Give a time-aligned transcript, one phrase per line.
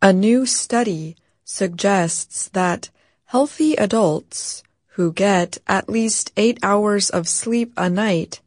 [0.00, 2.88] A new study suggests that
[3.24, 8.40] healthy adults who get at least eight hours of sleep a night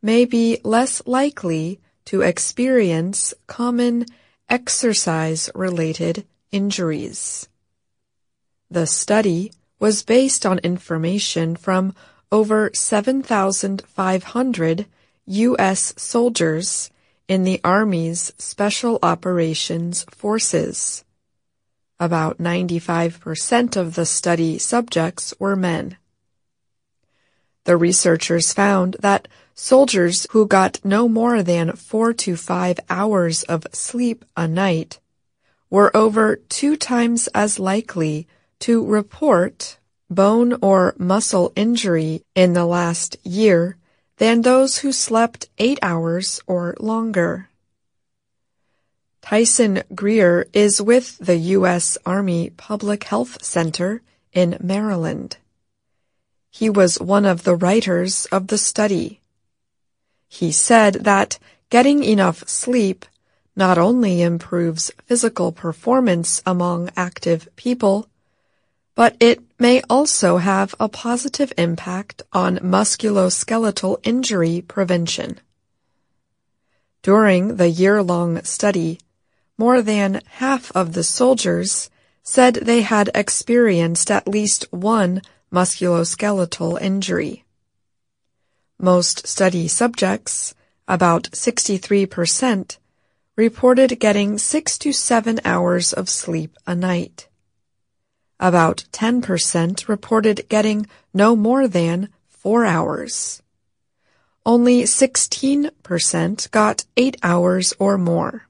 [0.00, 4.06] may be less likely to experience common
[4.48, 7.46] exercise-related injuries.
[8.70, 11.94] The study was based on information from
[12.32, 14.86] over 7,500
[15.26, 15.92] U.S.
[15.98, 16.90] soldiers
[17.28, 21.04] in the Army's Special Operations Forces.
[21.98, 25.96] About 95% of the study subjects were men.
[27.64, 33.66] The researchers found that soldiers who got no more than four to five hours of
[33.72, 35.00] sleep a night
[35.68, 38.28] were over two times as likely
[38.60, 43.76] to report bone or muscle injury in the last year
[44.18, 47.48] than those who slept eight hours or longer.
[49.20, 51.98] Tyson Grier is with the U.S.
[52.06, 54.02] Army Public Health Center
[54.32, 55.36] in Maryland.
[56.50, 59.20] He was one of the writers of the study.
[60.28, 61.38] He said that
[61.70, 63.04] getting enough sleep
[63.56, 68.08] not only improves physical performance among active people,
[68.96, 75.38] but it may also have a positive impact on musculoskeletal injury prevention.
[77.02, 78.98] During the year-long study,
[79.58, 81.90] more than half of the soldiers
[82.22, 85.22] said they had experienced at least one
[85.52, 87.44] musculoskeletal injury.
[88.78, 90.54] Most study subjects,
[90.88, 92.78] about 63%,
[93.36, 97.28] reported getting six to seven hours of sleep a night.
[98.38, 103.42] About 10% reported getting no more than four hours.
[104.44, 108.46] Only 16% got eight hours or more.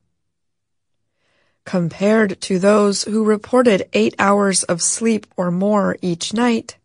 [1.64, 6.76] Compared to those who reported eight hours of sleep or more each night,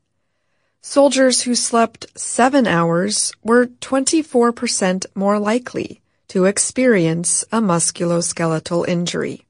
[0.81, 9.45] soldiers who slept seven hours were 24% more likely to experience a musculoskeletal injury.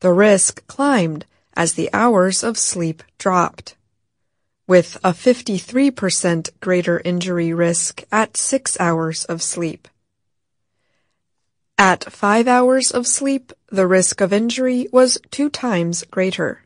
[0.00, 3.76] The risk climbed as the hours of sleep dropped,
[4.68, 9.88] with a 53% greater injury risk at 6 hours of sleep.
[11.78, 16.62] At 5 hours of sleep, the risk of injury was two times greater.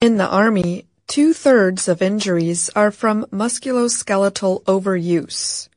[0.00, 5.68] In the Army, two-thirds of injuries are from musculoskeletal overuse.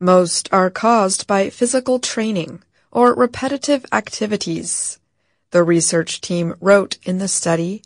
[0.00, 4.99] Most are caused by physical training or repetitive activities
[5.50, 7.82] the research team wrote in the study,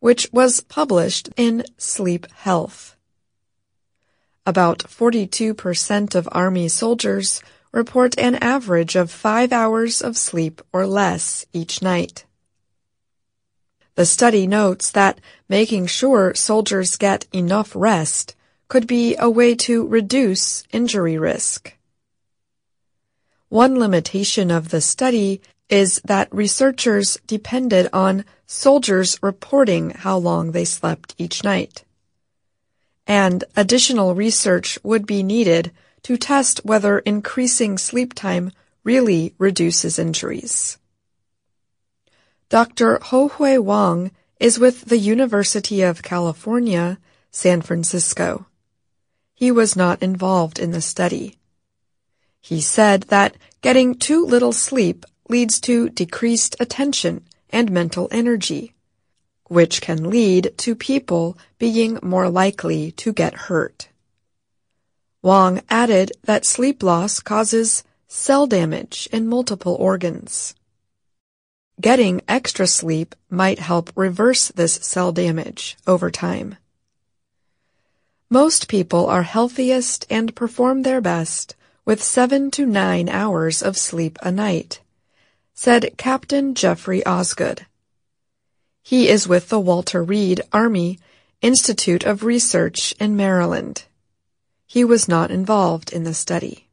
[0.00, 2.96] which was published in Sleep Health.
[4.46, 7.40] About 42% of Army soldiers
[7.72, 12.24] report an average of five hours of sleep or less each night.
[13.96, 18.34] The study notes that making sure soldiers get enough rest
[18.68, 21.76] could be a way to reduce injury risk.
[23.48, 30.64] One limitation of the study is that researchers depended on soldiers reporting how long they
[30.64, 31.84] slept each night.
[33.06, 35.72] And additional research would be needed
[36.02, 40.78] to test whether increasing sleep time really reduces injuries.
[42.50, 42.98] Dr.
[43.02, 46.98] Ho-Hui Wang is with the University of California,
[47.30, 48.46] San Francisco.
[49.34, 51.38] He was not involved in the study.
[52.40, 58.74] He said that getting too little sleep leads to decreased attention and mental energy,
[59.48, 63.88] which can lead to people being more likely to get hurt.
[65.22, 70.54] Wang added that sleep loss causes cell damage in multiple organs.
[71.80, 76.56] Getting extra sleep might help reverse this cell damage over time.
[78.30, 84.18] Most people are healthiest and perform their best with seven to nine hours of sleep
[84.22, 84.80] a night
[85.54, 87.64] said Captain Jeffrey Osgood.
[88.82, 90.98] He is with the Walter Reed Army
[91.40, 93.84] Institute of Research in Maryland.
[94.66, 96.68] He was not involved in the study.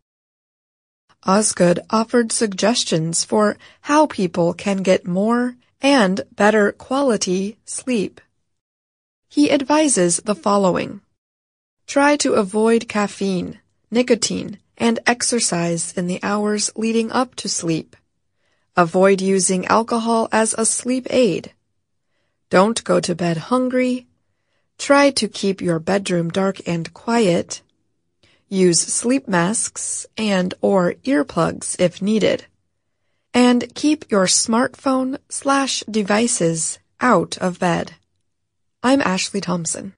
[1.23, 8.19] Osgood offered suggestions for how people can get more and better quality sleep.
[9.29, 11.01] He advises the following.
[11.85, 13.59] Try to avoid caffeine,
[13.91, 17.95] nicotine, and exercise in the hours leading up to sleep.
[18.77, 21.53] Avoid using alcohol as a sleep aid.
[22.49, 24.07] Don't go to bed hungry.
[24.77, 27.61] Try to keep your bedroom dark and quiet.
[28.49, 32.45] Use sleep masks and or earplugs if needed.
[33.33, 37.93] and keep your smartphone slash devices out of bed.
[38.83, 39.93] I'm Ashley Thompson.